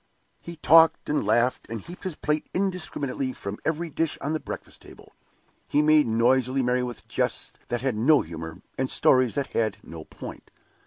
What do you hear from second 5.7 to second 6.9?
made noisily merry